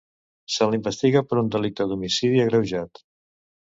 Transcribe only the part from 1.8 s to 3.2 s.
d'homicidi agreujat.